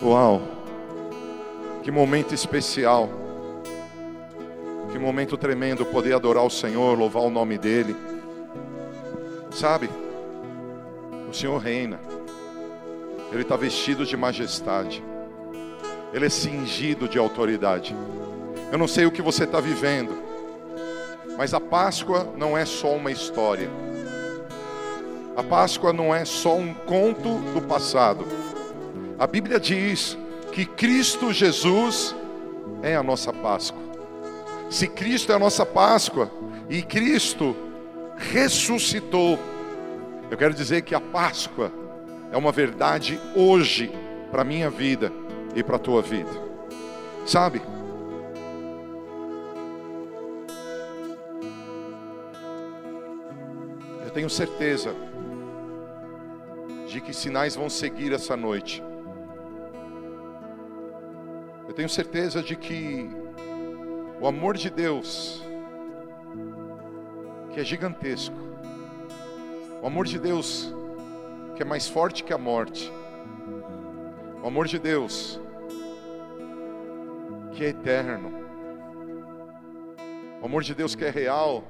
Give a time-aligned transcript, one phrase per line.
[0.00, 0.40] Uau!
[1.82, 3.08] Que momento especial.
[4.92, 7.96] Que momento tremendo poder adorar o Senhor, louvar o nome dEle.
[9.50, 9.90] Sabe?
[11.28, 11.98] O Senhor reina.
[13.32, 15.02] Ele está vestido de majestade.
[16.12, 17.94] Ele é cingido de autoridade.
[18.70, 20.16] Eu não sei o que você está vivendo,
[21.36, 23.68] mas a Páscoa não é só uma história.
[25.36, 28.26] A Páscoa não é só um conto do passado.
[29.18, 30.16] A Bíblia diz
[30.52, 32.14] que Cristo Jesus
[32.82, 33.82] é a nossa Páscoa.
[34.70, 36.30] Se Cristo é a nossa Páscoa
[36.70, 37.56] e Cristo
[38.16, 39.36] ressuscitou,
[40.30, 41.72] eu quero dizer que a Páscoa
[42.30, 43.90] é uma verdade hoje
[44.30, 45.10] para a minha vida
[45.52, 46.30] e para a tua vida.
[47.26, 47.60] Sabe?
[54.04, 54.94] Eu tenho certeza
[56.86, 58.87] de que sinais vão seguir essa noite.
[61.68, 63.10] Eu tenho certeza de que
[64.18, 65.44] o amor de Deus,
[67.52, 68.34] que é gigantesco,
[69.82, 70.74] o amor de Deus,
[71.54, 72.90] que é mais forte que a morte,
[74.42, 75.38] o amor de Deus,
[77.52, 78.32] que é eterno,
[80.40, 81.62] o amor de Deus que é real,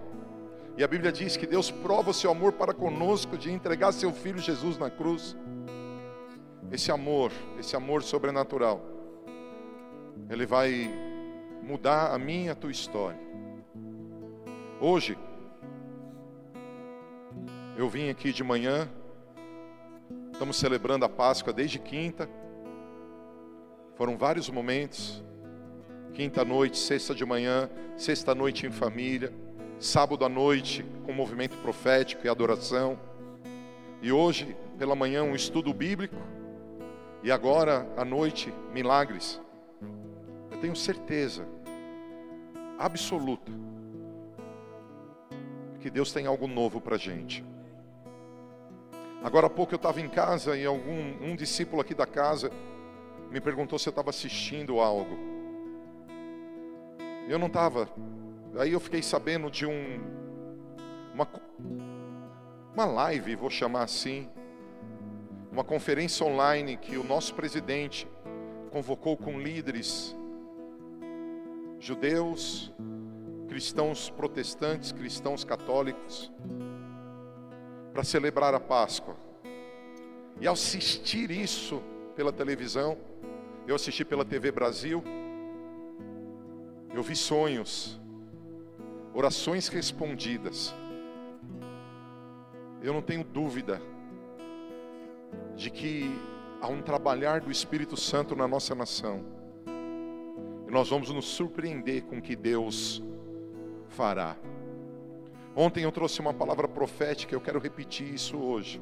[0.76, 4.12] e a Bíblia diz que Deus prova o seu amor para conosco de entregar seu
[4.12, 5.36] filho Jesus na cruz.
[6.70, 8.97] Esse amor, esse amor sobrenatural,
[10.28, 10.90] ele vai
[11.62, 13.18] mudar a minha a tua história.
[14.80, 15.18] Hoje,
[17.76, 18.88] eu vim aqui de manhã,
[20.32, 22.28] estamos celebrando a Páscoa desde quinta,
[23.96, 25.22] foram vários momentos,
[26.14, 29.32] quinta noite, sexta de manhã, sexta noite em família
[29.80, 32.98] sábado à noite com movimento profético e adoração.
[34.02, 36.16] E hoje, pela manhã, um estudo bíblico.
[37.22, 39.40] E agora, à noite, milagres.
[40.58, 41.46] Eu tenho certeza
[42.76, 43.52] absoluta
[45.78, 47.44] que Deus tem algo novo para a gente.
[49.22, 52.50] Agora há pouco eu estava em casa e algum um discípulo aqui da casa
[53.30, 55.16] me perguntou se eu estava assistindo algo.
[57.28, 57.88] Eu não estava
[58.58, 60.00] Aí eu fiquei sabendo de um
[61.14, 61.28] uma,
[62.74, 64.28] uma live, vou chamar assim,
[65.52, 68.08] uma conferência online que o nosso presidente
[68.72, 70.17] convocou com líderes
[71.78, 72.72] judeus,
[73.48, 76.32] cristãos protestantes, cristãos católicos,
[77.92, 79.16] para celebrar a Páscoa.
[80.40, 81.82] E ao assistir isso
[82.14, 82.96] pela televisão,
[83.66, 85.02] eu assisti pela TV Brasil,
[86.94, 87.98] eu vi sonhos
[89.18, 90.72] orações respondidas.
[92.80, 93.82] Eu não tenho dúvida
[95.56, 96.08] de que
[96.60, 99.37] há um trabalhar do Espírito Santo na nossa nação.
[100.68, 103.02] E nós vamos nos surpreender com o que Deus
[103.88, 104.36] fará.
[105.56, 108.80] Ontem eu trouxe uma palavra profética, eu quero repetir isso hoje.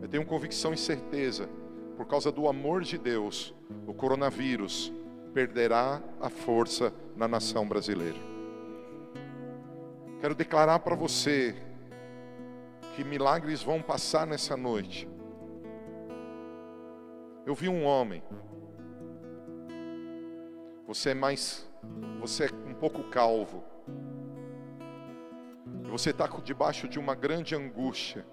[0.00, 1.48] Eu tenho convicção e certeza,
[1.96, 3.52] por causa do amor de Deus,
[3.86, 4.92] o coronavírus
[5.34, 8.18] perderá a força na nação brasileira.
[10.20, 11.56] Quero declarar para você
[12.94, 15.08] que milagres vão passar nessa noite.
[17.44, 18.22] Eu vi um homem.
[20.88, 21.70] Você é mais,
[22.18, 23.62] você é um pouco calvo.
[25.84, 28.24] E você está debaixo de uma grande angústia.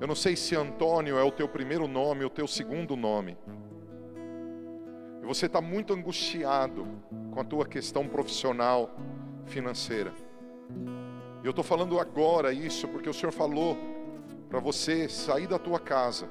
[0.00, 3.36] Eu não sei se Antônio é o teu primeiro nome ou o teu segundo nome.
[5.22, 6.88] E você está muito angustiado
[7.30, 8.90] com a tua questão profissional,
[9.44, 10.10] financeira.
[11.42, 13.76] Eu estou falando agora isso porque o Senhor falou
[14.48, 16.26] para você sair da tua casa.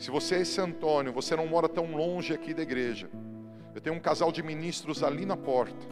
[0.00, 3.10] Se você é esse Antônio, você não mora tão longe aqui da igreja.
[3.74, 5.86] Eu tenho um casal de ministros ali na porta.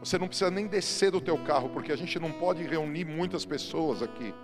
[0.00, 3.44] Você não precisa nem descer do teu carro, porque a gente não pode reunir muitas
[3.44, 4.34] pessoas aqui.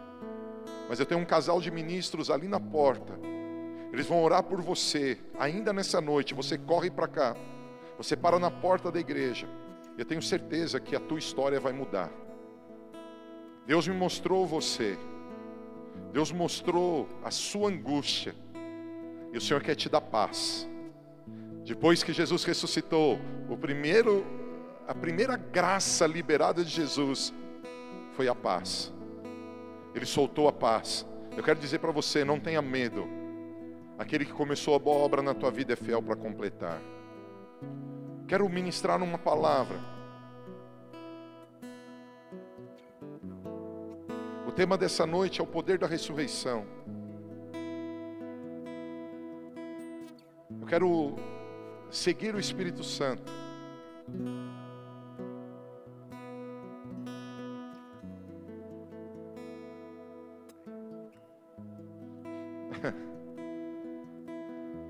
[0.89, 3.19] Mas eu tenho um casal de ministros ali na porta.
[3.93, 5.19] Eles vão orar por você.
[5.37, 7.37] Ainda nessa noite, você corre para cá.
[7.99, 9.49] Você para na porta da igreja.
[9.99, 12.09] Eu tenho certeza que a tua história vai mudar.
[13.67, 14.97] Deus me mostrou você.
[16.13, 18.35] Deus mostrou a sua angústia.
[19.33, 20.69] E o Senhor quer te dar paz.
[21.65, 23.19] Depois que Jesus ressuscitou,
[23.49, 24.25] o primeiro
[24.87, 27.33] a primeira graça liberada de Jesus
[28.13, 28.93] foi a paz.
[29.95, 31.07] Ele soltou a paz.
[31.37, 33.07] Eu quero dizer para você, não tenha medo.
[33.99, 36.81] Aquele que começou a boa obra na tua vida é fiel para completar.
[38.27, 39.79] Quero ministrar uma palavra.
[44.53, 46.67] O tema dessa noite é o poder da ressurreição.
[50.61, 51.17] Eu quero
[51.91, 53.33] seguir o Espírito Santo.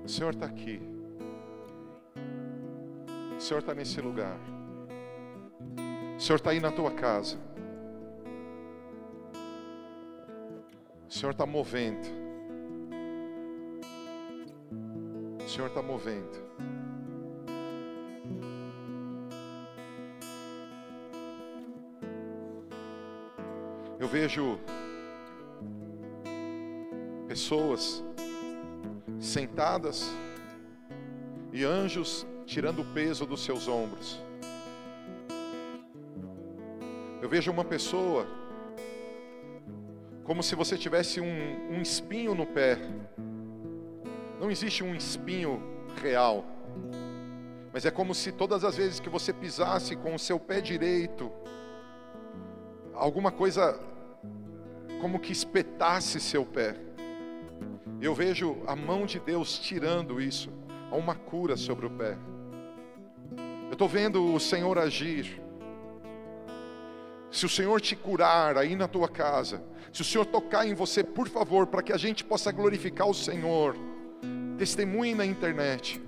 [0.03, 0.81] O Senhor está aqui.
[3.37, 4.37] O Senhor está nesse lugar.
[6.17, 7.39] O Senhor está aí na tua casa.
[11.13, 12.07] O Senhor está movendo.
[15.45, 16.43] O Senhor está movendo.
[23.99, 24.57] Eu vejo
[27.27, 28.03] pessoas
[29.19, 30.11] sentadas
[31.51, 34.19] e anjos tirando o peso dos seus ombros.
[37.21, 38.25] Eu vejo uma pessoa
[40.23, 42.77] como se você tivesse um, um espinho no pé.
[44.39, 45.61] Não existe um espinho
[46.01, 46.45] real,
[47.71, 51.31] mas é como se todas as vezes que você pisasse com o seu pé direito,
[52.93, 53.79] alguma coisa
[55.01, 56.75] como que espetasse seu pé.
[58.01, 60.49] Eu vejo a mão de Deus tirando isso,
[60.91, 62.17] há uma cura sobre o pé.
[63.67, 65.42] Eu estou vendo o Senhor agir.
[67.33, 69.59] Se o Senhor te curar aí na tua casa,
[69.91, 73.13] se o Senhor tocar em você, por favor, para que a gente possa glorificar o
[73.13, 73.75] Senhor,
[74.55, 75.99] testemunhe na internet.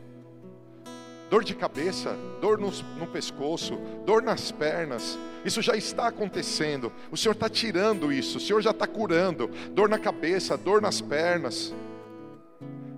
[1.27, 2.69] Dor de cabeça, dor no,
[2.99, 3.75] no pescoço,
[4.05, 6.93] dor nas pernas, isso já está acontecendo.
[7.11, 9.49] O Senhor está tirando isso, o Senhor já está curando.
[9.71, 11.73] Dor na cabeça, dor nas pernas.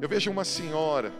[0.01, 1.13] Eu vejo uma senhora,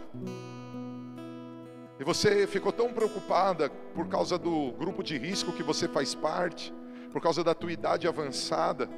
[1.98, 6.72] e você ficou tão preocupada por causa do grupo de risco que você faz parte,
[7.12, 8.88] por causa da tua idade avançada.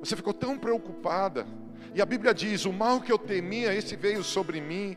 [0.00, 1.46] Você ficou tão preocupada.
[1.94, 4.96] E a Bíblia diz: O mal que eu temia, esse veio sobre mim.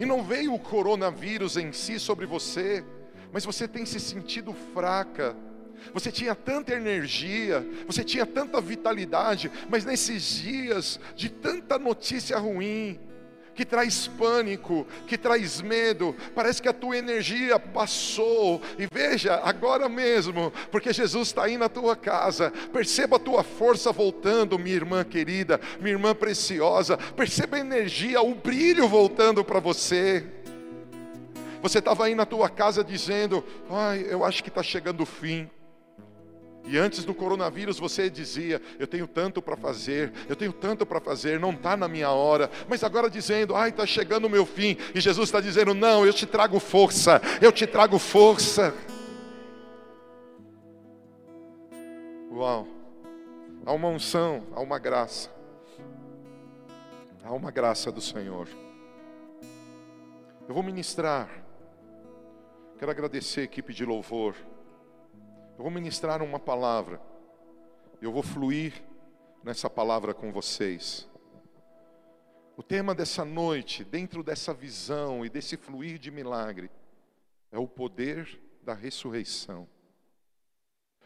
[0.00, 2.84] E não veio o coronavírus em si sobre você,
[3.32, 5.36] mas você tem se sentido fraca.
[5.92, 13.00] Você tinha tanta energia, você tinha tanta vitalidade, mas nesses dias de tanta notícia ruim,
[13.54, 16.14] que traz pânico, que traz medo.
[16.34, 18.60] Parece que a tua energia passou.
[18.78, 22.50] E veja, agora mesmo, porque Jesus está aí na tua casa.
[22.72, 26.96] Perceba a tua força voltando, minha irmã querida, minha irmã preciosa.
[26.96, 30.24] Perceba a energia, o brilho voltando para você.
[31.62, 35.48] Você estava aí na tua casa dizendo: Ai, eu acho que está chegando o fim.
[36.64, 41.00] E antes do coronavírus você dizia: Eu tenho tanto para fazer, eu tenho tanto para
[41.00, 42.50] fazer, não está na minha hora.
[42.68, 44.76] Mas agora dizendo: Ai, está chegando o meu fim.
[44.94, 48.72] E Jesus está dizendo: Não, eu te trago força, eu te trago força.
[52.30, 52.66] Uau,
[53.66, 55.30] há uma unção, há uma graça,
[57.24, 58.48] há uma graça do Senhor.
[60.48, 61.28] Eu vou ministrar,
[62.78, 64.34] quero agradecer a equipe de louvor.
[65.56, 67.00] Eu vou ministrar uma palavra.
[68.00, 68.82] Eu vou fluir
[69.44, 71.08] nessa palavra com vocês.
[72.56, 76.70] O tema dessa noite, dentro dessa visão e desse fluir de milagre,
[77.50, 79.68] é o poder da ressurreição.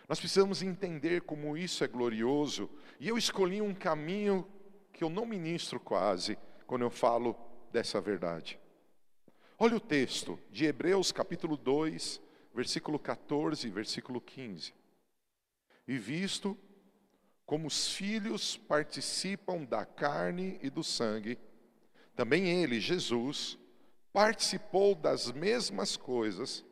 [0.08, 2.70] Nós precisamos entender como isso é glorioso,
[3.00, 4.46] e eu escolhi um caminho
[4.92, 7.36] que eu não ministro quase quando eu falo
[7.72, 8.60] dessa verdade.
[9.58, 12.20] Olha o texto de Hebreus capítulo 2,
[12.56, 14.72] versículo 14, versículo 15.
[15.86, 16.56] E visto
[17.44, 21.38] como os filhos participam da carne e do sangue,
[22.16, 23.58] também ele, Jesus,
[24.10, 26.64] participou das mesmas coisas,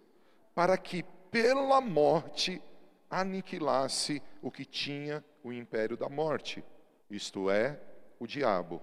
[0.54, 2.62] para que pela morte
[3.10, 6.64] aniquilasse o que tinha o império da morte,
[7.10, 7.78] isto é,
[8.18, 8.80] o diabo,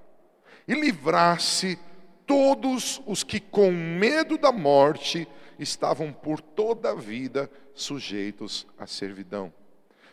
[0.67, 1.79] e livrasse
[2.27, 5.27] todos os que com medo da morte
[5.61, 9.53] estavam por toda a vida sujeitos à servidão.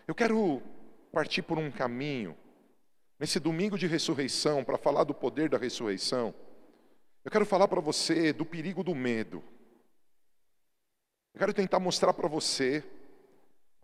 [0.07, 0.63] Eu quero
[1.11, 2.37] partir por um caminho,
[3.19, 6.35] nesse domingo de ressurreição, para falar do poder da ressurreição.
[7.25, 9.43] Eu quero falar para você do perigo do medo.
[11.35, 12.85] Eu quero tentar mostrar para você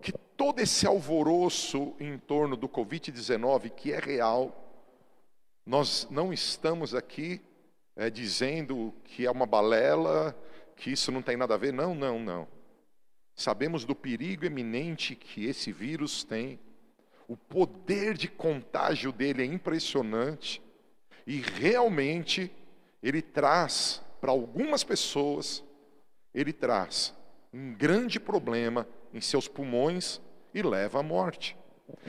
[0.01, 4.61] que todo esse alvoroço em torno do Covid-19, que é real,
[5.65, 7.41] nós não estamos aqui
[7.97, 10.37] é, dizendo que é uma balela,
[10.77, 11.73] que isso não tem nada a ver.
[11.73, 12.49] Não, não, não.
[13.35, 16.59] Sabemos do perigo eminente que esse vírus tem.
[17.27, 20.63] O poder de contágio dele é impressionante.
[21.27, 22.51] E realmente
[23.03, 25.65] ele traz para algumas pessoas,
[26.35, 27.15] ele traz
[27.53, 30.21] um grande problema em seus pulmões
[30.53, 31.57] e leva à morte.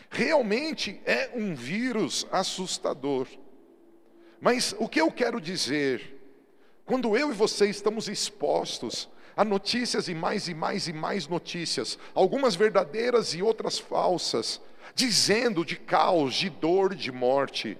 [0.09, 3.27] Realmente é um vírus assustador.
[4.39, 6.14] Mas o que eu quero dizer
[6.85, 11.97] Quando eu e você estamos expostos a notícias e mais e mais e mais notícias,
[12.13, 14.61] algumas verdadeiras e outras falsas,
[14.93, 17.77] dizendo de caos, de dor, de morte.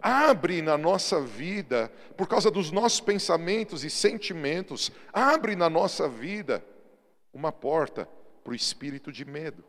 [0.00, 6.64] Abre na nossa vida, por causa dos nossos pensamentos e sentimentos, abre na nossa vida
[7.32, 8.08] uma porta
[8.42, 9.62] para o espírito de medo.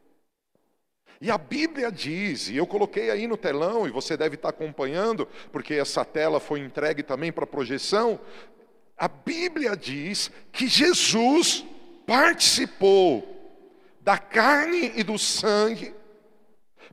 [1.22, 5.28] E a Bíblia diz, e eu coloquei aí no telão, e você deve estar acompanhando,
[5.52, 8.20] porque essa tela foi entregue também para projeção.
[9.00, 11.66] A Bíblia diz que Jesus
[12.06, 13.26] participou
[14.02, 15.94] da carne e do sangue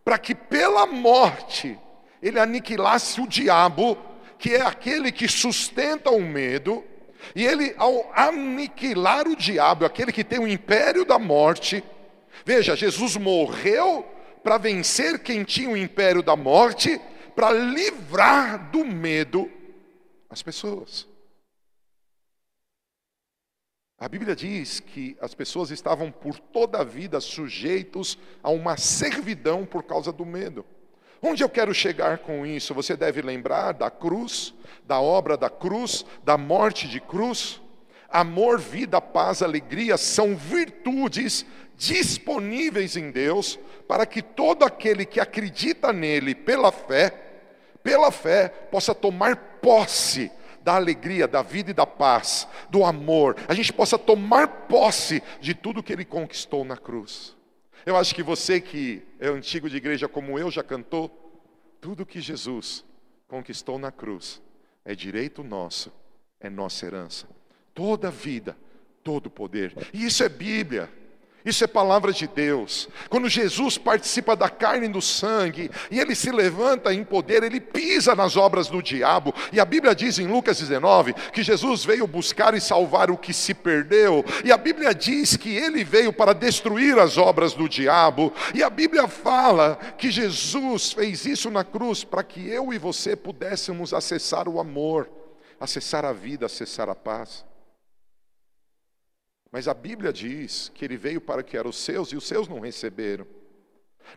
[0.05, 1.77] para que pela morte
[2.23, 3.99] ele aniquilasse o diabo,
[4.39, 6.85] que é aquele que sustenta o medo,
[7.35, 11.83] e ele, ao aniquilar o diabo, aquele que tem o império da morte,
[12.45, 14.07] veja, Jesus morreu
[14.45, 17.01] para vencer quem tinha o império da morte,
[17.35, 19.51] para livrar do medo
[20.31, 21.16] as pessoas.
[23.99, 29.65] A Bíblia diz que as pessoas estavam por toda a vida sujeitos a uma servidão
[29.65, 30.67] por causa do medo.
[31.23, 32.75] Onde eu quero chegar com isso?
[32.75, 34.53] Você deve lembrar da cruz,
[34.87, 37.63] da obra da cruz, da morte de cruz.
[38.07, 45.91] Amor, vida, paz, alegria são virtudes disponíveis em Deus para que todo aquele que acredita
[45.91, 47.15] nele pela fé,
[47.83, 50.31] pela fé, possa tomar posse
[50.67, 55.55] da alegria, da vida e da paz, do amor, a gente possa tomar posse de
[55.55, 57.37] tudo que ele conquistou na cruz.
[57.87, 61.09] Eu acho que você que é antigo de igreja como eu já cantou,
[61.81, 62.85] tudo que Jesus
[63.29, 64.43] conquistou na cruz
[64.85, 65.93] é direito nosso,
[66.41, 67.29] é nossa herança.
[67.73, 68.57] Toda vida,
[69.05, 69.73] todo poder.
[69.95, 70.91] E isso é Bíblia.
[71.47, 72.89] Isso é palavra de Deus.
[73.09, 77.61] Quando Jesus participa da carne e do sangue, e ele se levanta em poder, ele
[77.61, 79.33] pisa nas obras do diabo.
[79.53, 83.33] E a Bíblia diz em Lucas 19 que Jesus veio buscar e salvar o que
[83.33, 84.25] se perdeu.
[84.45, 88.33] E a Bíblia diz que ele veio para destruir as obras do diabo.
[88.53, 93.15] E a Bíblia fala que Jesus fez isso na cruz para que eu e você
[93.15, 95.09] pudéssemos acessar o amor,
[95.61, 97.45] acessar a vida, acessar a paz.
[99.57, 102.47] Mas a Bíblia diz que ele veio para que eram os seus e os seus
[102.47, 103.27] não receberam.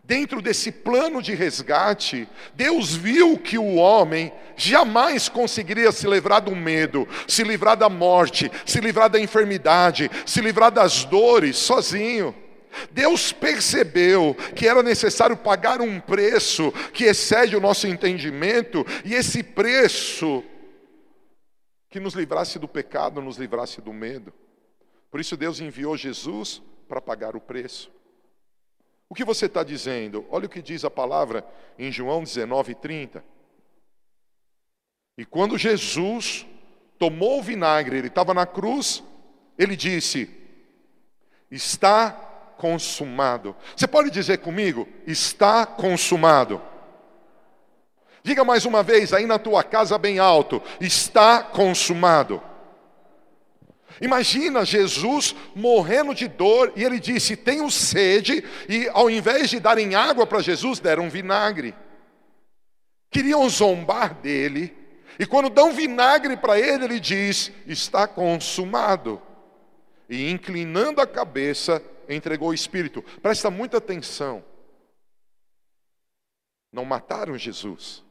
[0.04, 6.54] Dentro desse plano de resgate, Deus viu que o homem jamais conseguiria se livrar do
[6.54, 12.34] medo, se livrar da morte, se livrar da enfermidade, se livrar das dores sozinho.
[12.90, 19.42] Deus percebeu que era necessário pagar um preço que excede o nosso entendimento, e esse
[19.42, 20.44] preço
[21.88, 24.34] que nos livrasse do pecado, nos livrasse do medo.
[25.10, 27.90] Por isso Deus enviou Jesus para pagar o preço.
[29.08, 30.24] O que você está dizendo?
[30.30, 31.44] Olha o que diz a palavra
[31.76, 33.24] em João 19, 30.
[35.18, 36.46] E quando Jesus
[36.96, 39.02] tomou o vinagre, ele estava na cruz,
[39.58, 40.30] ele disse:
[41.50, 42.12] Está
[42.56, 43.56] consumado.
[43.74, 44.86] Você pode dizer comigo?
[45.06, 46.62] Está consumado.
[48.22, 52.40] Diga mais uma vez aí na tua casa bem alto: Está consumado.
[54.00, 59.94] Imagina Jesus morrendo de dor e ele disse: Tenho sede, e ao invés de darem
[59.94, 61.74] água para Jesus, deram vinagre.
[63.10, 64.76] Queriam zombar dele,
[65.18, 69.20] e quando dão vinagre para ele, ele diz: Está consumado.
[70.08, 73.02] E inclinando a cabeça, entregou o espírito.
[73.22, 74.44] Presta muita atenção.
[76.72, 78.04] Não mataram Jesus,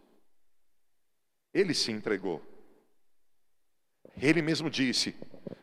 [1.54, 2.42] ele se entregou.
[4.22, 5.16] Ele mesmo disse: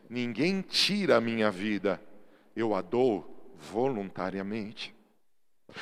[0.09, 2.01] Ninguém tira a minha vida,
[2.55, 4.95] eu a dou voluntariamente.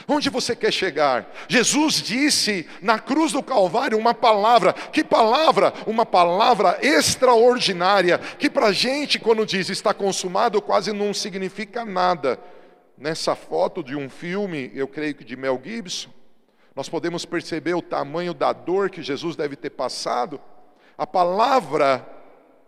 [0.07, 1.31] Onde você quer chegar?
[1.47, 5.73] Jesus disse na cruz do Calvário uma palavra, que palavra?
[5.85, 12.39] Uma palavra extraordinária, que para a gente, quando diz está consumado, quase não significa nada.
[12.97, 16.09] Nessa foto de um filme, eu creio que de Mel Gibson,
[16.75, 20.41] nós podemos perceber o tamanho da dor que Jesus deve ter passado.
[20.97, 22.14] A palavra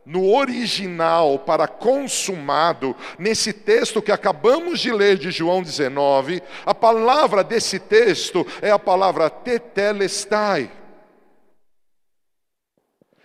[0.08, 7.44] no original para consumado, nesse texto que acabamos de ler de João 19, a palavra
[7.44, 10.72] desse texto é a palavra tetelestai.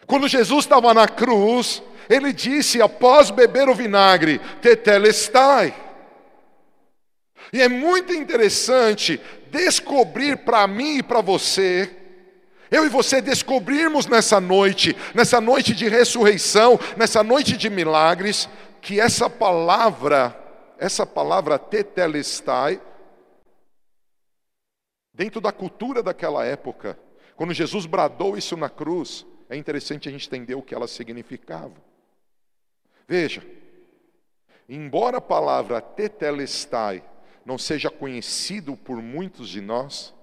[0.08, 5.72] Quando Jesus estava na cruz, ele disse após beber o vinagre, tetelestai.
[7.52, 9.20] E é muito interessante
[9.52, 12.01] descobrir para mim e para você
[12.72, 18.48] eu e você descobrirmos nessa noite, nessa noite de ressurreição, nessa noite de milagres,
[18.80, 20.34] que essa palavra,
[20.78, 22.80] essa palavra tetelestai,
[25.12, 26.98] dentro da cultura daquela época,
[27.36, 31.74] quando Jesus bradou isso na cruz, é interessante a gente entender o que ela significava.
[33.06, 33.46] Veja,
[34.66, 37.04] embora a palavra tetelestai
[37.44, 40.14] não seja conhecido por muitos de nós,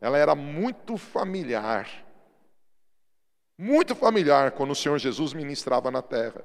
[0.00, 1.88] ela era muito familiar.
[3.58, 6.44] Muito familiar quando o Senhor Jesus ministrava na terra.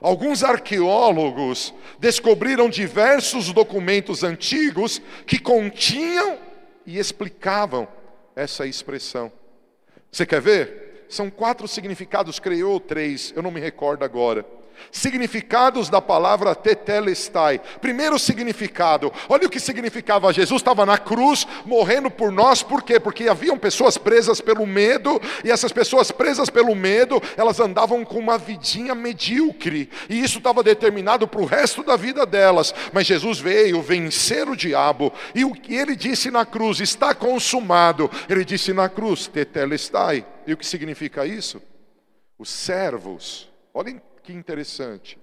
[0.00, 6.38] Alguns arqueólogos descobriram diversos documentos antigos que continham
[6.86, 7.88] e explicavam
[8.36, 9.32] essa expressão.
[10.12, 11.06] Você quer ver?
[11.08, 14.46] São quatro significados, creio, ou três, eu não me recordo agora.
[14.92, 17.60] Significados da palavra tetelestai.
[17.80, 20.32] Primeiro significado, olha o que significava.
[20.32, 22.98] Jesus estava na cruz, morrendo por nós, por quê?
[22.98, 28.18] Porque haviam pessoas presas pelo medo, e essas pessoas presas pelo medo, elas andavam com
[28.18, 32.74] uma vidinha medíocre, e isso estava determinado para o resto da vida delas.
[32.92, 38.10] Mas Jesus veio vencer o diabo, e o que ele disse na cruz, está consumado.
[38.28, 40.24] Ele disse na cruz, tetelestai.
[40.46, 41.62] E o que significa isso?
[42.38, 45.18] Os servos, olhem que interessante.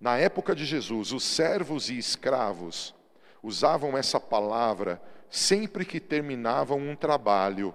[0.00, 2.94] Na época de Jesus, os servos e escravos
[3.42, 7.74] usavam essa palavra sempre que terminavam um trabalho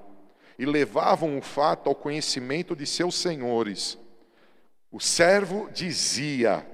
[0.57, 3.97] e levavam o fato ao conhecimento de seus senhores.
[4.91, 6.65] O servo dizia,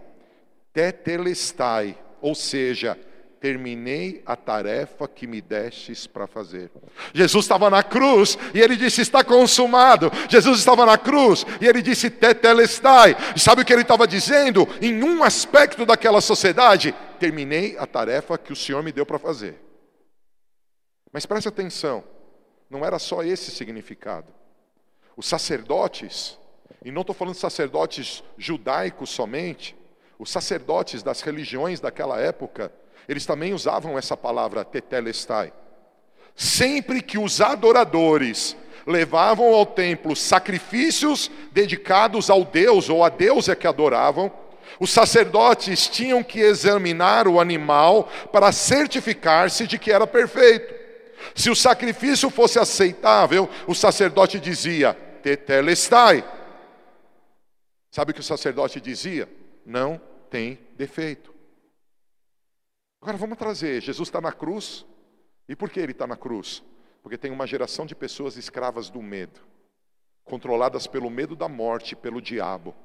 [0.74, 3.00] tetelestai, ou seja,
[3.48, 6.70] terminei a tarefa que me destes para fazer.
[7.14, 10.12] Jesus estava na cruz e ele disse: Está consumado.
[10.28, 13.16] Jesus estava na cruz e ele disse: Tetelestai.
[13.34, 14.68] E sabe o que ele estava dizendo?
[14.82, 19.58] Em um aspecto daquela sociedade, terminei a tarefa que o Senhor me deu para fazer.
[21.14, 22.04] Mas preste atenção,
[22.70, 24.34] não era só esse significado.
[25.16, 26.38] Os sacerdotes,
[26.84, 29.74] e não estou falando sacerdotes judaicos somente,
[30.20, 32.74] os sacerdotes das religiões daquela época,
[33.08, 35.54] eles também usavam essa palavra tetelestai.
[36.36, 43.56] Sempre que os adoradores levavam ao templo sacrifícios dedicados ao Deus ou a Deus é
[43.56, 44.32] que adoravam,
[44.80, 50.74] os sacerdotes tinham que examinar o animal para certificar-se de que era perfeito.
[51.34, 56.24] Se o sacrifício fosse aceitável, o sacerdote dizia: Tetelestai.
[57.90, 59.28] Sabe o que o sacerdote dizia?
[59.66, 61.37] Não tem defeito.
[63.02, 64.86] Agora vamos trazer: Jesus está na cruz.
[65.50, 66.62] E por que ele está na cruz?
[67.02, 69.40] Porque tem uma geração de pessoas escravas do medo,
[70.26, 72.76] controladas pelo medo da morte, pelo diabo.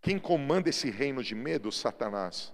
[0.00, 1.72] Quem comanda esse reino de medo?
[1.72, 2.53] Satanás.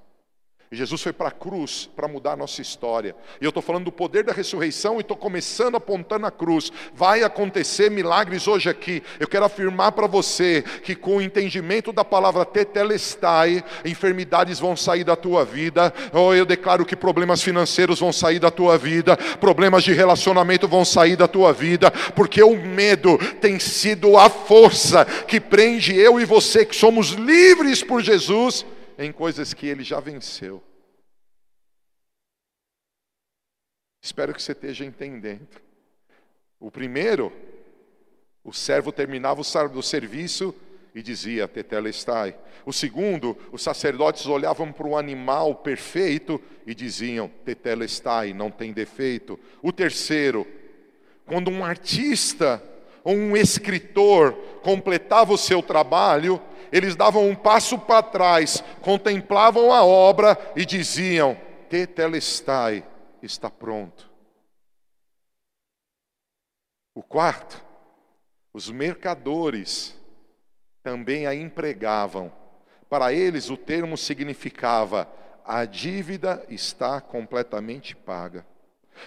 [0.73, 3.17] Jesus foi para a cruz para mudar a nossa história.
[3.41, 6.71] E eu estou falando do poder da ressurreição e estou começando apontando a cruz.
[6.95, 9.03] Vai acontecer milagres hoje aqui.
[9.19, 15.03] Eu quero afirmar para você que com o entendimento da palavra tetelestai, enfermidades vão sair
[15.03, 15.93] da tua vida.
[16.13, 20.85] Oh, eu declaro que problemas financeiros vão sair da tua vida, problemas de relacionamento vão
[20.85, 26.25] sair da tua vida, porque o medo tem sido a força que prende eu e
[26.25, 28.65] você que somos livres por Jesus
[29.05, 30.63] em coisas que ele já venceu.
[34.03, 35.61] Espero que você esteja entendendo.
[36.59, 37.33] O primeiro,
[38.45, 40.55] o servo terminava o serviço
[40.95, 42.37] e dizia: Tetelestai.
[42.67, 49.39] O segundo, os sacerdotes olhavam para o animal perfeito e diziam: Tetelestai, não tem defeito.
[49.63, 50.47] O terceiro,
[51.25, 52.63] quando um artista
[53.03, 54.33] ou um escritor
[54.63, 56.41] completava o seu trabalho,
[56.73, 61.37] eles davam um passo para trás, contemplavam a obra e diziam:
[61.69, 62.85] Tetelestai,
[63.23, 64.11] está pronto.
[66.95, 67.65] O quarto,
[68.53, 69.99] os mercadores
[70.83, 72.33] também a empregavam.
[72.89, 75.09] Para eles o termo significava:
[75.45, 78.47] a dívida está completamente paga.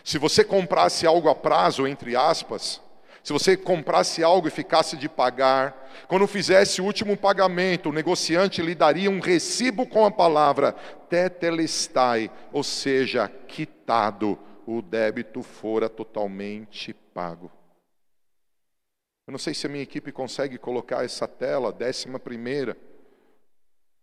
[0.04, 2.82] Se você comprasse algo a prazo, entre aspas,
[3.24, 8.62] se você comprasse algo e ficasse de pagar, quando fizesse o último pagamento, o negociante
[8.62, 10.74] lhe daria um recibo com a palavra
[11.10, 17.50] tetelestai, ou seja, quitado, o débito fora totalmente pago.
[19.26, 22.76] Eu não sei se a minha equipe consegue colocar essa tela, décima primeira,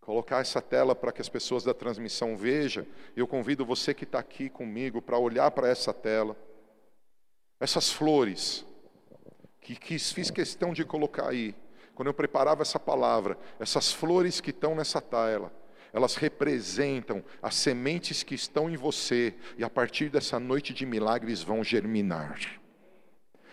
[0.00, 2.86] colocar essa tela para que as pessoas da transmissão vejam.
[3.14, 6.34] Eu convido você que está aqui comigo para olhar para essa tela.
[7.60, 8.64] Essas flores,
[9.60, 11.54] que, que fiz questão de colocar aí,
[11.94, 15.52] quando eu preparava essa palavra, essas flores que estão nessa tela,
[15.92, 21.42] elas representam as sementes que estão em você e a partir dessa noite de milagres
[21.42, 22.60] vão germinar.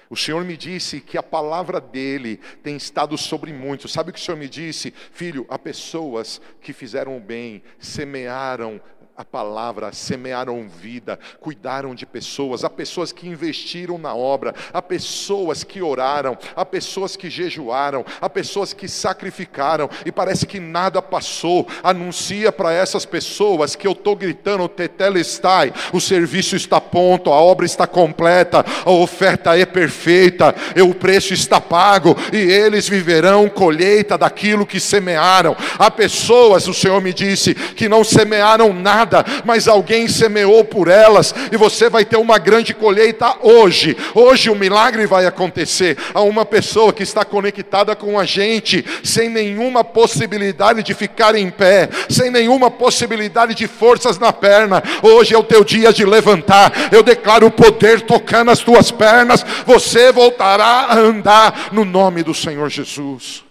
[0.10, 3.92] O Senhor me disse que a palavra dele tem estado sobre muitos.
[3.92, 4.94] Sabe o que o Senhor me disse?
[5.12, 8.82] Filho, há pessoas que fizeram o bem, semearam
[9.18, 15.64] a palavra, semearam vida, cuidaram de pessoas, há pessoas que investiram na obra, há pessoas
[15.64, 21.68] que oraram, há pessoas que jejuaram, há pessoas que sacrificaram e parece que nada passou.
[21.82, 27.66] Anuncia para essas pessoas que eu estou gritando, tetelestai, o serviço está pronto, a obra
[27.66, 30.54] está completa, a oferta é perfeita,
[30.88, 35.58] o preço está pago e eles viverão colheita daquilo que semearam.
[35.80, 39.07] Há pessoas, o Senhor me disse, que não semearam nada
[39.46, 43.96] mas alguém semeou por elas, e você vai ter uma grande colheita hoje.
[44.14, 45.98] Hoje o milagre vai acontecer.
[46.14, 51.50] Há uma pessoa que está conectada com a gente, sem nenhuma possibilidade de ficar em
[51.50, 54.84] pé, sem nenhuma possibilidade de forças na perna.
[55.02, 56.90] Hoje é o teu dia de levantar.
[56.92, 59.46] Eu declaro o poder tocando as tuas pernas.
[59.66, 63.44] Você voltará a andar no nome do Senhor Jesus.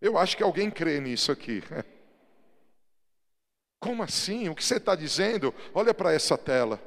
[0.00, 1.62] Eu acho que alguém crê nisso aqui.
[3.82, 4.48] Como assim?
[4.48, 5.52] O que você está dizendo?
[5.74, 6.80] Olha para essa tela.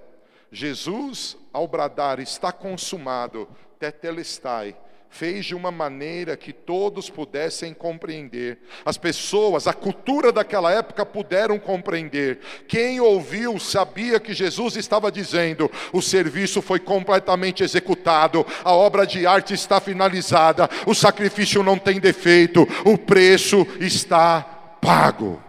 [0.50, 4.74] Jesus, ao bradar, está consumado, tetelestai,
[5.10, 8.60] fez de uma maneira que todos pudessem compreender.
[8.86, 12.40] As pessoas, a cultura daquela época puderam compreender.
[12.66, 19.28] Quem ouviu sabia que Jesus estava dizendo: o serviço foi completamente executado, a obra de
[19.28, 25.44] arte está finalizada, o sacrifício não tem defeito, o preço está pago.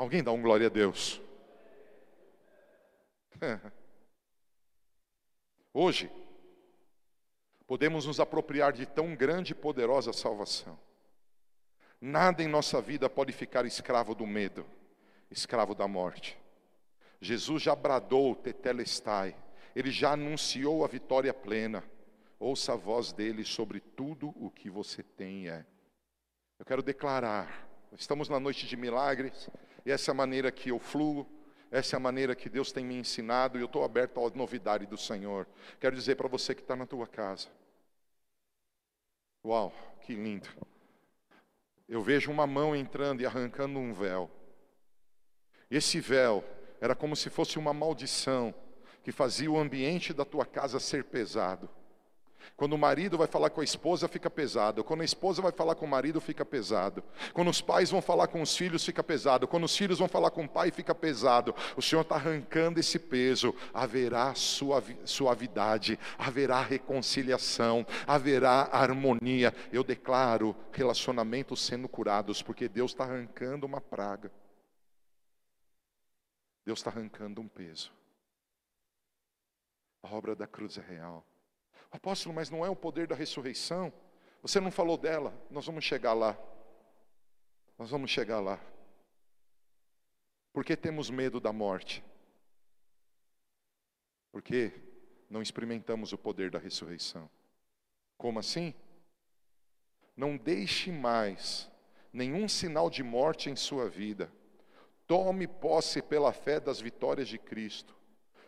[0.00, 1.20] Alguém dá um glória a Deus.
[5.74, 6.10] Hoje,
[7.66, 10.78] podemos nos apropriar de tão grande e poderosa salvação.
[12.00, 14.64] Nada em nossa vida pode ficar escravo do medo,
[15.30, 16.40] escravo da morte.
[17.20, 19.36] Jesus já bradou tetelestai,
[19.76, 21.84] ele já anunciou a vitória plena.
[22.38, 25.66] Ouça a voz dele sobre tudo o que você tem é.
[26.58, 29.48] Eu quero declarar, estamos na noite de milagres,
[29.84, 31.26] e essa é a maneira que eu fluo,
[31.70, 34.86] essa é a maneira que Deus tem me ensinado, e eu estou aberto à novidade
[34.86, 35.46] do Senhor.
[35.78, 37.48] Quero dizer para você que está na tua casa.
[39.44, 39.72] Uau,
[40.02, 40.48] que lindo.
[41.88, 44.30] Eu vejo uma mão entrando e arrancando um véu.
[45.70, 46.44] Esse véu
[46.80, 48.54] era como se fosse uma maldição
[49.02, 51.68] que fazia o ambiente da tua casa ser pesado.
[52.56, 54.84] Quando o marido vai falar com a esposa, fica pesado.
[54.84, 57.02] Quando a esposa vai falar com o marido, fica pesado.
[57.32, 59.48] Quando os pais vão falar com os filhos, fica pesado.
[59.48, 61.54] Quando os filhos vão falar com o pai, fica pesado.
[61.76, 63.54] O Senhor está arrancando esse peso.
[63.72, 69.54] Haverá suavidade, haverá reconciliação, haverá harmonia.
[69.72, 74.30] Eu declaro relacionamentos sendo curados, porque Deus está arrancando uma praga.
[76.66, 77.90] Deus está arrancando um peso.
[80.02, 81.26] A obra da cruz é real.
[81.90, 83.92] Apóstolo, mas não é o poder da ressurreição?
[84.42, 86.38] Você não falou dela, nós vamos chegar lá.
[87.76, 88.60] Nós vamos chegar lá.
[90.52, 92.04] Por que temos medo da morte?
[94.30, 94.72] Porque
[95.28, 97.28] não experimentamos o poder da ressurreição.
[98.16, 98.74] Como assim?
[100.16, 101.70] Não deixe mais
[102.12, 104.30] nenhum sinal de morte em sua vida.
[105.06, 107.96] Tome posse pela fé das vitórias de Cristo.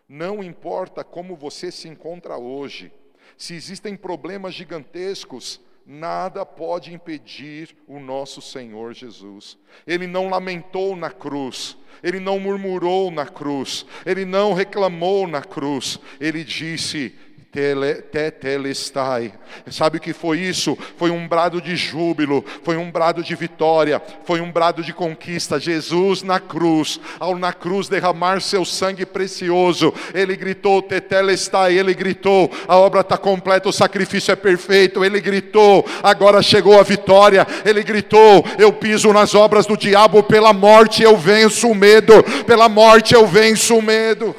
[0.09, 2.93] Não importa como você se encontra hoje,
[3.37, 9.59] se existem problemas gigantescos, nada pode impedir o nosso Senhor Jesus.
[9.87, 15.99] Ele não lamentou na cruz, ele não murmurou na cruz, ele não reclamou na cruz,
[16.21, 17.15] ele disse:
[17.53, 19.35] tetelestai.
[19.71, 20.77] Sabe o que foi isso?
[20.97, 25.61] Foi um brado de júbilo, foi um brado de vitória, foi um brado de conquista.
[25.61, 32.51] Jesus na cruz, ao na cruz derramar seu sangue precioso, ele gritou: Tetelestai, ele gritou:
[32.67, 35.05] a obra está completa, o sacrifício é perfeito.
[35.05, 37.47] Ele gritou: agora chegou a vitória.
[37.67, 42.67] Ele gritou: eu piso nas obras do diabo, pela morte eu venço o medo, pela
[42.67, 44.35] morte eu venço o medo.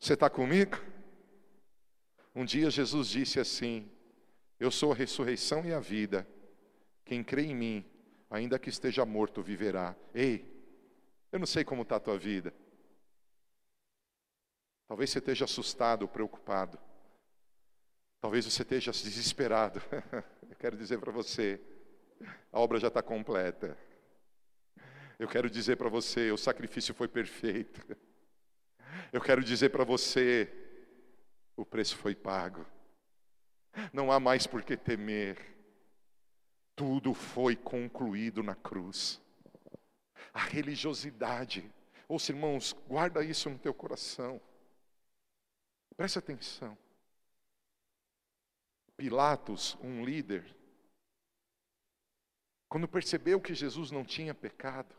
[0.00, 0.85] Você está comigo?
[2.36, 3.90] Um dia Jesus disse assim:
[4.60, 6.28] Eu sou a ressurreição e a vida.
[7.02, 7.84] Quem crê em mim,
[8.28, 9.96] ainda que esteja morto, viverá.
[10.14, 10.44] Ei,
[11.32, 12.52] eu não sei como está a tua vida.
[14.86, 16.78] Talvez você esteja assustado, preocupado.
[18.20, 19.80] Talvez você esteja desesperado.
[20.48, 21.58] Eu quero dizer para você,
[22.52, 23.76] a obra já está completa.
[25.18, 27.96] Eu quero dizer para você, o sacrifício foi perfeito.
[29.12, 30.65] Eu quero dizer para você,
[31.56, 32.66] o preço foi pago.
[33.92, 35.54] Não há mais por que temer.
[36.74, 39.20] Tudo foi concluído na cruz.
[40.32, 41.70] A religiosidade.
[42.06, 44.40] Ouça, irmãos, guarda isso no teu coração.
[45.96, 46.76] Preste atenção.
[48.96, 50.54] Pilatos, um líder,
[52.68, 54.94] quando percebeu que Jesus não tinha pecado,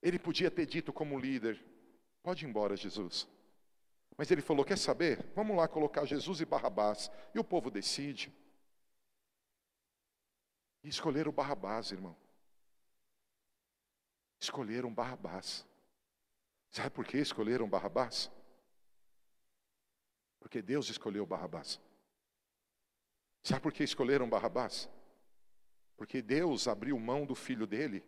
[0.00, 1.64] Ele podia ter dito como líder:
[2.22, 3.28] pode ir embora, Jesus.
[4.22, 5.20] Mas ele falou: quer saber?
[5.34, 7.10] Vamos lá colocar Jesus e Barrabás.
[7.34, 8.32] E o povo decide.
[10.80, 12.16] E escolheram Barrabás, irmão.
[14.38, 15.66] Escolheram Barrabás.
[16.70, 18.30] Sabe por que escolheram Barrabás?
[20.38, 21.80] Porque Deus escolheu Barrabás.
[23.42, 24.88] Sabe por que escolheram Barrabás?
[25.96, 28.04] Porque Deus abriu mão do filho dele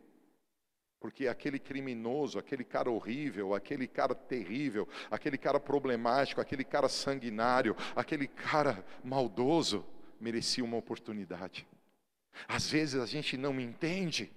[1.01, 7.77] porque aquele criminoso, aquele cara horrível, aquele cara terrível, aquele cara problemático, aquele cara sanguinário,
[7.95, 9.85] aquele cara maldoso,
[10.21, 11.67] merecia uma oportunidade.
[12.49, 14.33] Às vezes a gente não entende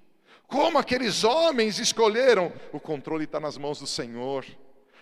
[0.45, 2.53] como aqueles homens escolheram.
[2.71, 4.45] O controle está nas mãos do Senhor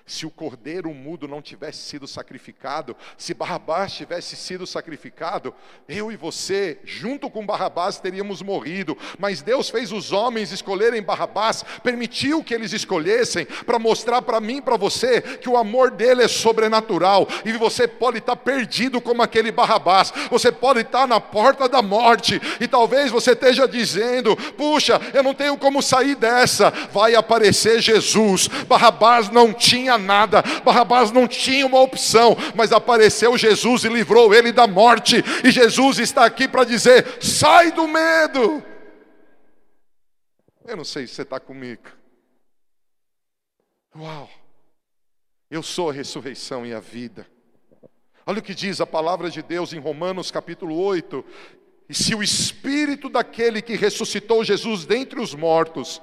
[0.05, 5.53] se o cordeiro mudo não tivesse sido sacrificado, se Barrabás tivesse sido sacrificado,
[5.89, 8.95] eu e você, junto com Barrabás, teríamos morrido.
[9.17, 14.61] Mas Deus fez os homens escolherem Barrabás, permitiu que eles escolhessem, para mostrar para mim,
[14.61, 17.27] para você, que o amor dele é sobrenatural.
[17.43, 22.39] E você pode estar perdido como aquele Barrabás, você pode estar na porta da morte,
[22.59, 26.69] e talvez você esteja dizendo: puxa, eu não tenho como sair dessa.
[26.91, 28.47] Vai aparecer Jesus.
[28.67, 30.41] Barrabás não tinha nada.
[30.63, 35.23] Barrabás não tinha uma opção, mas apareceu Jesus e livrou ele da morte.
[35.43, 38.63] E Jesus está aqui para dizer: sai do medo.
[40.65, 41.83] Eu não sei se você está comigo.
[43.95, 44.29] Uau!
[45.49, 47.27] Eu sou a ressurreição e a vida.
[48.25, 51.23] Olha o que diz a palavra de Deus em Romanos capítulo 8.
[51.87, 56.01] E se o espírito daquele que ressuscitou Jesus dentre os mortos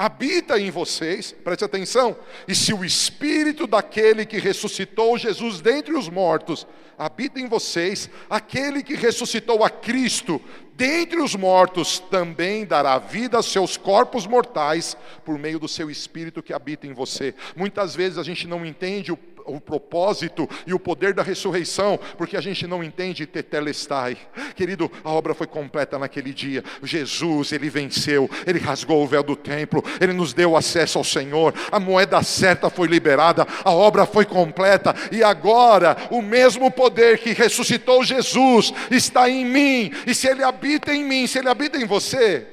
[0.00, 2.16] habita em vocês, preste atenção,
[2.48, 8.82] e se o espírito daquele que ressuscitou Jesus dentre os mortos habita em vocês, aquele
[8.82, 10.40] que ressuscitou a Cristo
[10.72, 16.42] dentre os mortos também dará vida aos seus corpos mortais por meio do seu espírito
[16.42, 17.34] que habita em você.
[17.54, 19.18] Muitas vezes a gente não entende o
[19.54, 24.16] o propósito e o poder da ressurreição, porque a gente não entende tetelestai.
[24.54, 26.64] Querido, a obra foi completa naquele dia.
[26.82, 31.54] Jesus, ele venceu, ele rasgou o véu do templo, ele nos deu acesso ao Senhor.
[31.70, 37.32] A moeda certa foi liberada, a obra foi completa e agora o mesmo poder que
[37.32, 39.92] ressuscitou Jesus está em mim.
[40.06, 42.46] E se ele habita em mim, se ele habita em você,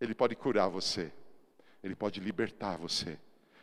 [0.00, 1.10] ele pode curar você.
[1.82, 3.16] Ele pode libertar você.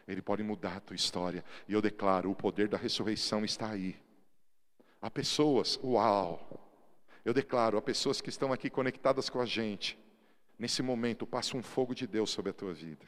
[0.08, 1.44] Ele pode mudar a tua história.
[1.68, 3.96] E eu declaro: o poder da ressurreição está aí.
[5.02, 6.64] Há pessoas, uau!
[7.26, 10.00] Eu declaro: há pessoas que estão aqui conectadas com a gente.
[10.58, 13.06] Nesse momento, passa um fogo de Deus sobre a tua vida.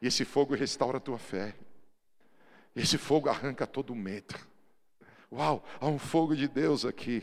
[0.00, 1.56] E esse fogo restaura a tua fé.
[2.76, 4.34] Esse fogo arranca todo o medo.
[5.32, 7.22] Uau, há um fogo de Deus aqui.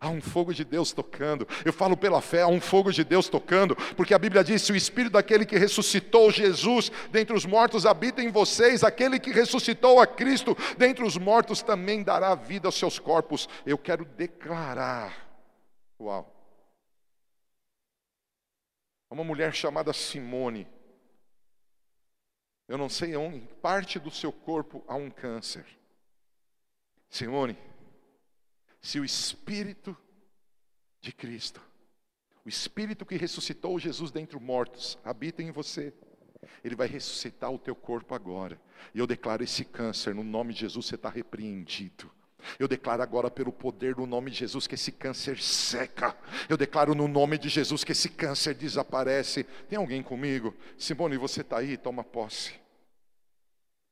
[0.00, 1.46] Há um fogo de Deus tocando.
[1.64, 4.74] Eu falo pela fé, há um fogo de Deus tocando, porque a Bíblia diz: o
[4.74, 10.06] Espírito daquele que ressuscitou Jesus dentre os mortos habita em vocês, aquele que ressuscitou a
[10.06, 13.48] Cristo dentre os mortos também dará vida aos seus corpos.
[13.64, 15.28] Eu quero declarar.
[16.00, 16.36] Uau!
[19.10, 20.66] Uma mulher chamada Simone.
[22.68, 25.66] Eu não sei onde, parte do seu corpo há um câncer.
[27.08, 27.58] Simone,
[28.80, 29.96] se o Espírito
[31.00, 31.60] de Cristo,
[32.44, 35.92] o Espírito que ressuscitou Jesus dentre os mortos, habita em você,
[36.64, 38.60] ele vai ressuscitar o teu corpo agora.
[38.94, 42.10] E eu declaro esse câncer, no nome de Jesus, você está repreendido.
[42.58, 46.16] Eu declaro agora, pelo poder do nome de Jesus, que esse câncer seca.
[46.48, 49.44] Eu declaro no nome de Jesus que esse câncer desaparece.
[49.68, 50.56] Tem alguém comigo?
[50.78, 51.76] Simone, você está aí?
[51.76, 52.54] Toma posse.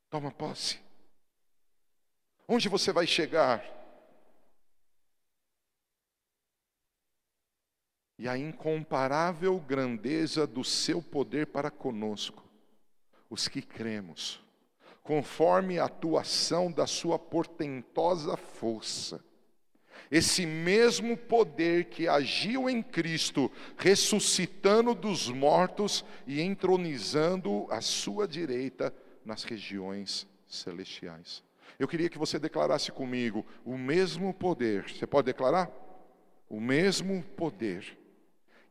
[0.08, 0.80] Toma posse.
[2.46, 3.62] Onde você vai chegar?
[8.18, 12.44] E a incomparável grandeza do seu poder para conosco,
[13.30, 14.42] os que cremos,
[15.02, 19.24] conforme a atuação da sua portentosa força.
[20.10, 28.92] Esse mesmo poder que agiu em Cristo, ressuscitando dos mortos e entronizando a sua direita
[29.24, 31.44] nas regiões celestiais.
[31.78, 34.88] Eu queria que você declarasse comigo o mesmo poder.
[34.88, 35.70] Você pode declarar?
[36.48, 37.97] O mesmo poder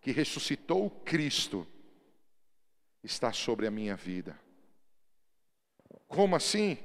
[0.07, 1.67] que ressuscitou Cristo
[3.03, 4.39] está sobre a minha vida.
[6.07, 6.77] Como assim?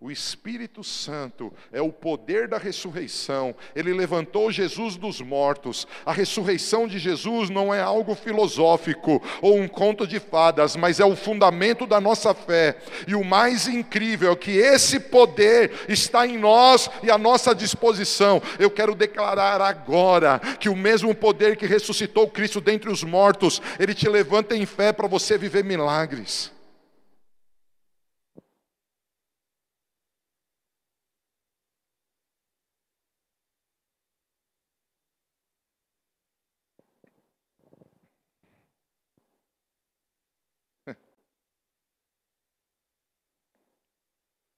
[0.00, 3.52] O Espírito Santo é o poder da ressurreição.
[3.74, 5.88] Ele levantou Jesus dos mortos.
[6.06, 11.04] A ressurreição de Jesus não é algo filosófico ou um conto de fadas, mas é
[11.04, 12.78] o fundamento da nossa fé.
[13.08, 18.40] E o mais incrível é que esse poder está em nós e à nossa disposição.
[18.56, 23.94] Eu quero declarar agora que o mesmo poder que ressuscitou Cristo dentre os mortos, ele
[23.94, 26.52] te levanta em fé para você viver milagres.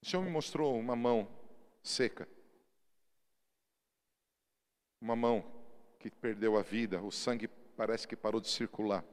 [0.11, 1.25] Senhor me mostrou uma mão
[1.81, 2.27] seca.
[4.99, 5.41] Uma mão
[5.99, 7.47] que perdeu a vida, o sangue
[7.77, 9.05] parece que parou de circular.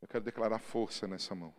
[0.00, 1.52] Eu quero declarar força nessa mão.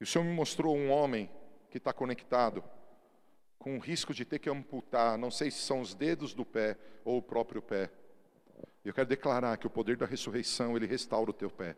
[0.00, 1.30] E o Senhor me mostrou um homem
[1.68, 2.64] que está conectado,
[3.58, 6.78] com o risco de ter que amputar, não sei se são os dedos do pé
[7.04, 7.90] ou o próprio pé.
[8.82, 11.76] Eu quero declarar que o poder da ressurreição, ele restaura o teu pé.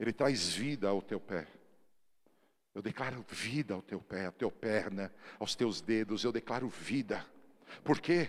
[0.00, 1.46] Ele traz vida ao teu pé.
[2.76, 7.24] Eu declaro vida ao teu pé, à tua perna, aos teus dedos, eu declaro vida.
[7.82, 8.28] Por quê?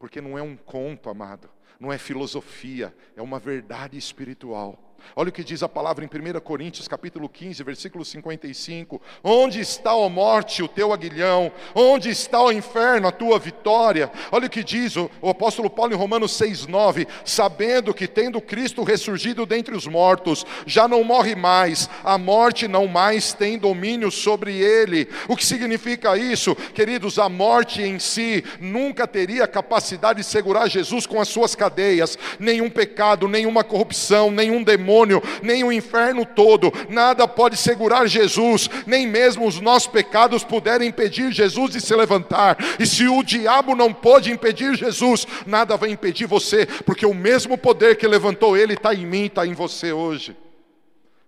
[0.00, 1.48] Porque não é um conto, amado,
[1.78, 4.78] não é filosofia, é uma verdade espiritual.
[5.16, 9.00] Olha o que diz a palavra em 1 Coríntios, capítulo 15, versículo 55.
[9.22, 11.52] Onde está, a morte, o teu aguilhão?
[11.74, 14.10] Onde está o inferno, a tua vitória?
[14.32, 18.82] Olha o que diz o, o apóstolo Paulo em Romanos 6,9: Sabendo que, tendo Cristo
[18.82, 24.56] ressurgido dentre os mortos, já não morre mais, a morte não mais tem domínio sobre
[24.58, 25.08] ele.
[25.28, 26.56] O que significa isso?
[26.56, 32.18] Queridos, a morte em si nunca teria capacidade de segurar Jesus com as suas cadeias,
[32.38, 39.06] nenhum pecado, nenhuma corrupção, nenhum demônio nem o inferno todo, nada pode segurar Jesus, nem
[39.06, 42.58] mesmo os nossos pecados puderem impedir Jesus de se levantar.
[42.78, 47.56] E se o diabo não pode impedir Jesus, nada vai impedir você, porque o mesmo
[47.56, 50.36] poder que levantou ele está em mim, está em você hoje.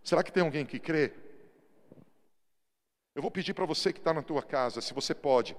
[0.05, 1.13] Será que tem alguém que crê?
[3.15, 5.57] Eu vou pedir para você que está na tua casa, se você pode,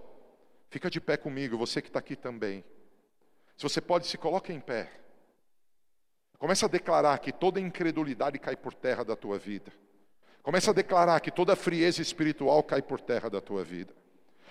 [0.69, 2.63] fica de pé comigo, você que está aqui também.
[3.57, 4.89] Se você pode, se coloque em pé.
[6.37, 9.71] Começa a declarar que toda incredulidade cai por terra da tua vida.
[10.43, 13.93] Começa a declarar que toda frieza espiritual cai por terra da tua vida.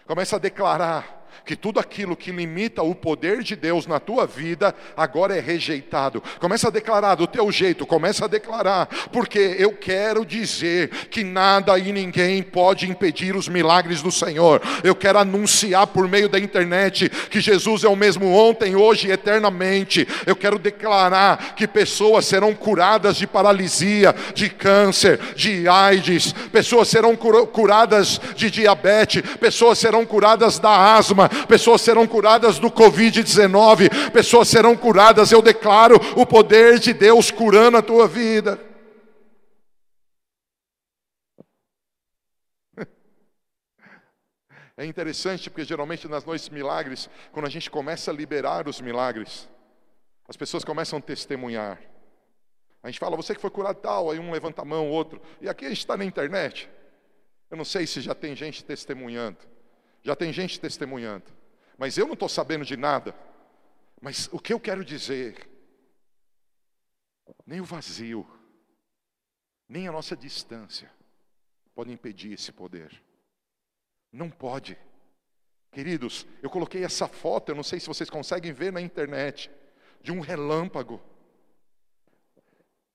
[0.05, 4.75] Começa a declarar que tudo aquilo que limita o poder de Deus na tua vida
[4.97, 6.23] agora é rejeitado.
[6.41, 11.79] Começa a declarar do teu jeito, começa a declarar, porque eu quero dizer que nada
[11.79, 14.61] e ninguém pode impedir os milagres do Senhor.
[14.83, 19.13] Eu quero anunciar por meio da internet que Jesus é o mesmo ontem, hoje e
[19.13, 20.07] eternamente.
[20.27, 27.17] Eu quero declarar que pessoas serão curadas de paralisia, de câncer, de AIDS, pessoas serão
[27.17, 31.16] curadas de diabetes, pessoas serão curadas da asma,
[31.49, 35.33] pessoas serão curadas do Covid-19, pessoas serão curadas.
[35.33, 38.59] Eu declaro o poder de Deus curando a tua vida.
[44.79, 49.49] É interessante porque geralmente nas noites milagres, quando a gente começa a liberar os milagres,
[50.29, 51.81] as pessoas começam a testemunhar.
[52.83, 55.21] A gente fala, você que foi curado tal, aí um levanta a mão, outro.
[55.41, 56.69] E aqui a gente está na internet.
[57.51, 59.39] Eu não sei se já tem gente testemunhando.
[60.07, 61.25] Já tem gente testemunhando.
[61.77, 63.13] Mas eu não estou sabendo de nada.
[64.01, 65.51] Mas o que eu quero dizer?
[67.45, 68.25] Nem o vazio,
[69.69, 70.89] nem a nossa distância
[71.75, 73.03] pode impedir esse poder.
[74.13, 74.79] Não pode.
[75.73, 79.51] Queridos, eu coloquei essa foto, eu não sei se vocês conseguem ver na internet,
[80.01, 81.03] de um relâmpago.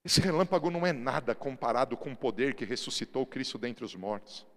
[0.06, 4.50] Esse relâmpago não é nada comparado com o poder que ressuscitou Cristo dentre os mortos.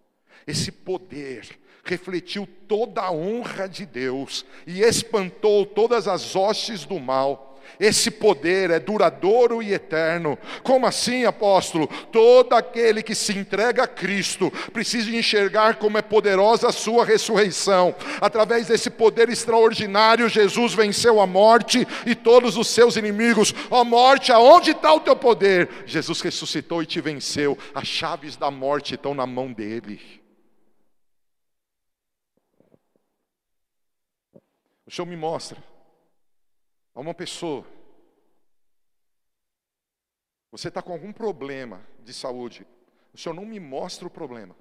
[0.47, 1.47] Esse poder
[1.85, 7.53] refletiu toda a honra de Deus e espantou todas as hostes do mal.
[7.79, 10.39] Esse poder é duradouro e eterno.
[10.63, 11.87] Como assim, apóstolo?
[12.13, 17.95] Todo aquele que se entrega a Cristo precisa enxergar como é poderosa a sua ressurreição.
[18.21, 23.55] Através desse poder extraordinário, Jesus venceu a morte e todos os seus inimigos.
[23.71, 25.69] Ó oh, morte, aonde está o teu poder?
[25.87, 27.59] Jesus ressuscitou e te venceu.
[27.75, 30.24] As chaves da morte estão na mão dele.
[34.95, 35.61] O Senhor me mostra
[36.95, 37.67] a uma pessoa.
[40.53, 42.65] Você está com algum problema de saúde.
[43.13, 44.55] O Senhor não me mostra o problema.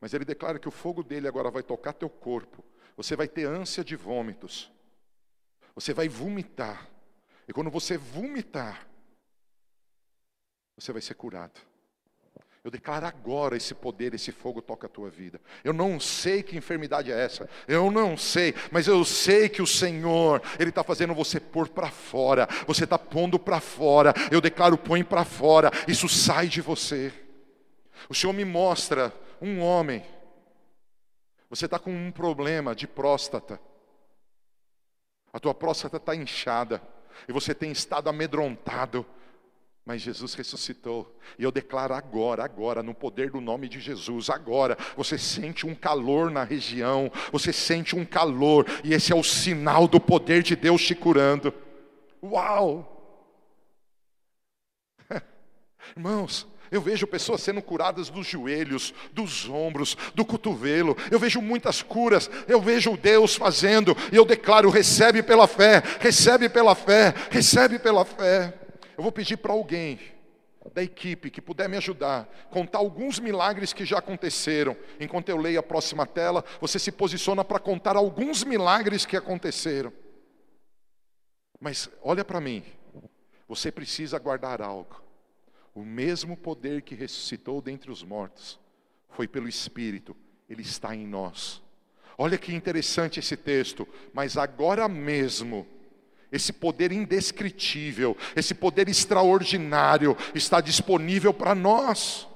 [0.00, 2.64] Mas Ele declara que o fogo dele agora vai tocar teu corpo.
[2.96, 4.72] Você vai ter ânsia de vômitos.
[5.74, 6.88] Você vai vomitar.
[7.46, 8.88] E quando você vomitar,
[10.74, 11.60] você vai ser curado.
[12.62, 15.40] Eu declaro agora esse poder, esse fogo toca a tua vida.
[15.64, 19.66] Eu não sei que enfermidade é essa, eu não sei, mas eu sei que o
[19.66, 24.12] Senhor, Ele está fazendo você pôr para fora, você está pondo para fora.
[24.30, 27.12] Eu declaro, põe para fora, isso sai de você.
[28.10, 30.04] O Senhor me mostra um homem,
[31.48, 33.58] você está com um problema de próstata,
[35.32, 36.82] a tua próstata está inchada,
[37.26, 39.06] e você tem estado amedrontado,
[39.90, 41.12] mas Jesus ressuscitou.
[41.36, 45.74] E eu declaro agora, agora, no poder do nome de Jesus, agora, você sente um
[45.74, 50.54] calor na região, você sente um calor, e esse é o sinal do poder de
[50.54, 51.52] Deus te curando.
[52.22, 52.86] Uau!
[55.96, 60.96] Irmãos, eu vejo pessoas sendo curadas dos joelhos, dos ombros, do cotovelo.
[61.10, 62.30] Eu vejo muitas curas.
[62.46, 63.96] Eu vejo Deus fazendo.
[64.12, 68.54] E eu declaro: recebe pela fé, recebe pela fé, recebe pela fé.
[69.00, 69.98] Eu vou pedir para alguém
[70.74, 74.76] da equipe que puder me ajudar, contar alguns milagres que já aconteceram.
[75.00, 79.90] Enquanto eu leio a próxima tela, você se posiciona para contar alguns milagres que aconteceram.
[81.58, 82.62] Mas olha para mim,
[83.48, 85.02] você precisa guardar algo.
[85.74, 88.60] O mesmo poder que ressuscitou dentre os mortos
[89.08, 90.14] foi pelo Espírito,
[90.46, 91.62] ele está em nós.
[92.18, 95.66] Olha que interessante esse texto, mas agora mesmo
[96.32, 102.28] esse poder indescritível, esse poder extraordinário está disponível para nós.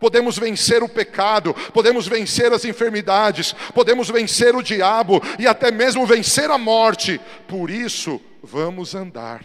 [0.00, 6.04] Podemos vencer o pecado, podemos vencer as enfermidades, podemos vencer o diabo e até mesmo
[6.04, 7.20] vencer a morte.
[7.46, 9.44] Por isso, vamos andar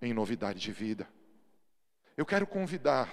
[0.00, 1.08] em novidade de vida.
[2.16, 3.08] Eu quero convidar,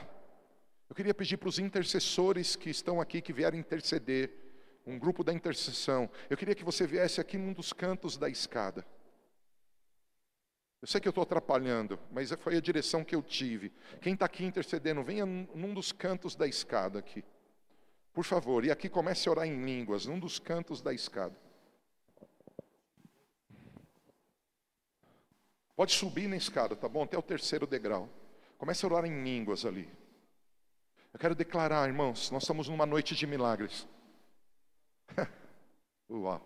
[0.89, 4.31] eu queria pedir para os intercessores que estão aqui, que vieram interceder,
[4.85, 8.85] um grupo da intercessão, eu queria que você viesse aqui num dos cantos da escada.
[10.81, 13.71] Eu sei que eu estou atrapalhando, mas foi a direção que eu tive.
[14.01, 17.23] Quem está aqui intercedendo, venha num dos cantos da escada aqui.
[18.13, 21.35] Por favor, e aqui comece a orar em línguas, num dos cantos da escada.
[25.75, 27.03] Pode subir na escada, tá bom?
[27.03, 28.09] Até o terceiro degrau.
[28.57, 29.89] Comece a orar em línguas ali.
[31.13, 33.87] Eu quero declarar, irmãos, nós estamos numa noite de milagres.
[36.09, 36.41] Uau.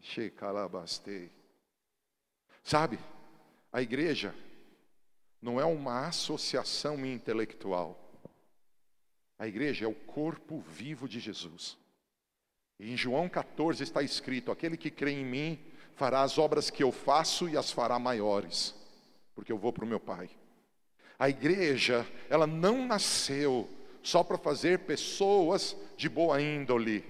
[0.00, 1.35] Shekalabastei.
[2.66, 2.98] Sabe,
[3.72, 4.34] a igreja
[5.40, 7.96] não é uma associação intelectual.
[9.38, 11.78] A igreja é o corpo vivo de Jesus.
[12.80, 15.64] E em João 14 está escrito: Aquele que crê em mim
[15.94, 18.74] fará as obras que eu faço e as fará maiores,
[19.32, 20.28] porque eu vou para o meu Pai.
[21.16, 23.70] A igreja, ela não nasceu
[24.02, 27.04] só para fazer pessoas de boa índole.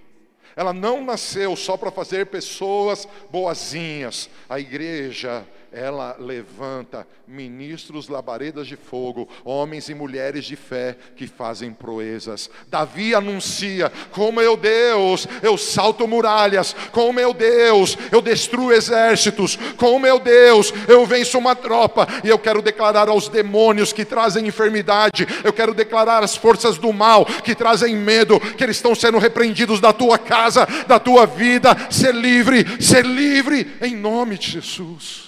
[0.55, 4.29] Ela não nasceu só para fazer pessoas boazinhas.
[4.49, 11.73] A igreja ela levanta ministros labaredas de fogo, homens e mulheres de fé que fazem
[11.73, 12.49] proezas.
[12.69, 19.99] Davi anuncia: com meu Deus eu salto muralhas, com meu Deus eu destruo exércitos, com
[19.99, 22.07] meu Deus eu venço uma tropa.
[22.25, 26.93] E eu quero declarar aos demônios que trazem enfermidade, eu quero declarar às forças do
[26.93, 31.77] mal que trazem medo, que eles estão sendo repreendidos da tua casa, da tua vida.
[31.91, 35.26] Ser livre, ser livre em nome de Jesus.